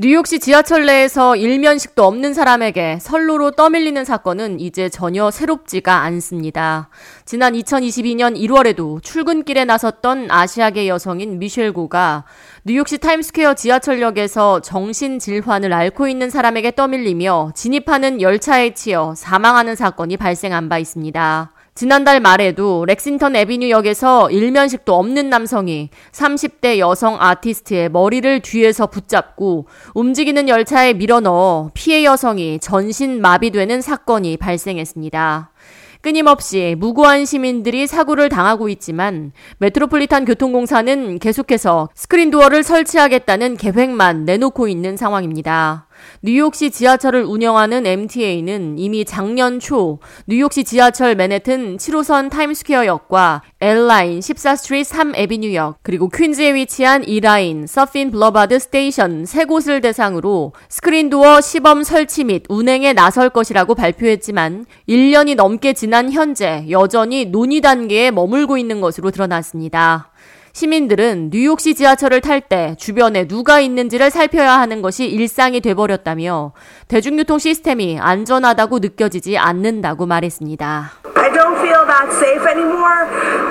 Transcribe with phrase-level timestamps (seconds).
[0.00, 6.88] 뉴욕시 지하철 내에서 일면식도 없는 사람에게 선로로 떠밀리는 사건은 이제 전혀 새롭지가 않습니다.
[7.24, 12.22] 지난 2022년 1월에도 출근길에 나섰던 아시아계 여성인 미셸 고가
[12.62, 20.78] 뉴욕시 타임스퀘어 지하철역에서 정신질환을 앓고 있는 사람에게 떠밀리며 진입하는 열차에 치여 사망하는 사건이 발생한 바
[20.78, 21.50] 있습니다.
[21.78, 30.94] 지난달 말에도 Lexington Avenue역에서 일면식도 없는 남성이 30대 여성 아티스트의 머리를 뒤에서 붙잡고 움직이는 열차에
[30.94, 35.52] 밀어넣어 피해 여성이 전신 마비되는 사건이 발생했습니다.
[36.00, 44.96] 끊임없이 무고한 시민들이 사고를 당하고 있지만 메트로폴리탄 교통공사는 계속해서 스크린 도어를 설치하겠다는 계획만 내놓고 있는
[44.96, 45.87] 상황입니다.
[46.22, 54.90] 뉴욕시 지하철을 운영하는 MTA는 이미 작년 초 뉴욕시 지하철 맨해튼 7호선 타임스퀘어역과 L라인 14 Street
[54.94, 62.24] 3 Avenue역 그리고 퀸즈에 위치한 E라인 Sutphin Boulevard Station 세 곳을 대상으로 스크린도어 시범 설치
[62.24, 69.10] 및 운행에 나설 것이라고 발표했지만 1년이 넘게 지난 현재 여전히 논의 단계에 머물고 있는 것으로
[69.10, 70.10] 드러났습니다.
[70.52, 76.52] 시민들은 뉴욕시 지하철을 탈 때 주변에 누가 있는지를 살펴야 하는 것이 일상이 돼버렸다며
[76.88, 80.92] 대중교통 시스템이 안전하다고 느껴지지 않는다고 말했습니다.
[81.16, 83.04] I don't feel that safe anymore.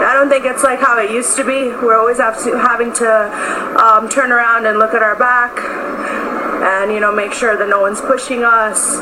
[0.04, 1.70] I don't think it's like how it used to be.
[1.84, 3.30] We're always having to
[3.78, 5.60] um, turn around and look at our back
[6.64, 8.98] and you know make sure that no one's pushing us,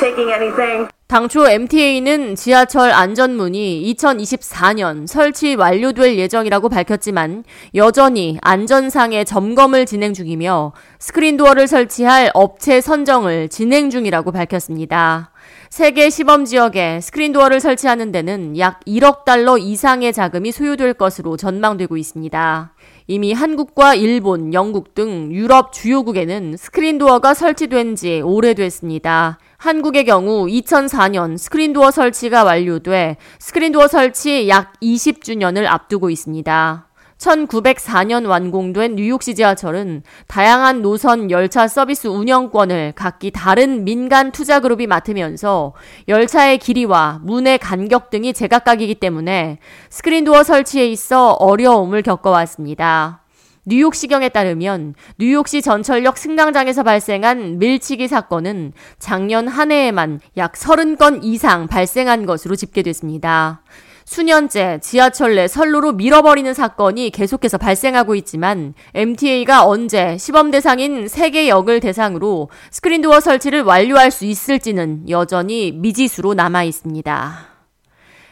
[0.00, 0.88] taking anything.
[1.08, 11.66] 당초 MTA는 지하철 안전문이 2024년 설치 완료될 예정이라고 밝혔지만 여전히 안전상의 점검을 진행 중이며 스크린도어를
[11.66, 15.30] 설치할 업체 선정을 진행 중이라고 밝혔습니다.
[15.70, 21.96] 세 개 시범 지역에 스크린도어를 설치하는 데는 약 1억 달러 이상의 자금이 소요될 것으로 전망되고
[21.96, 22.74] 있습니다.
[23.06, 29.38] 이미 한국과 일본, 영국 등 유럽 주요국에는 스크린도어가 설치된 지 오래됐습니다.
[29.56, 36.88] 한국의 경우 2004년 스크린도어 설치가 완료돼 스크린도어 설치 약 20주년을 앞두고 있습니다.
[37.18, 45.74] 1904년 완공된 뉴욕시 지하철은 다양한 노선 열차 서비스 운영권을 각기 다른 민간 투자 그룹이 맡으면서
[46.06, 49.58] 열차의 길이와 문의 간격 등이 제각각이기 때문에
[49.90, 53.22] 스크린도어 설치에 있어 어려움을 겪어왔습니다.
[53.68, 62.24] 뉴욕시경에 따르면 뉴욕시 전철역 승강장에서 발생한 밀치기 사건은 작년 한 해에만 약 30건 이상 발생한
[62.24, 63.62] 것으로 집계됐습니다.
[64.06, 71.80] 수년째 지하철 내 선로로 밀어버리는 사건이 계속해서 발생하고 있지만 MTA가 언제 시범 대상인 세계 역을
[71.80, 77.48] 대상으로 스크린도어 설치를 완료할 수 있을지는 여전히 미지수로 남아 있습니다.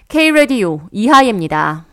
[0.08, 1.84] K-Radio 이하예입니다.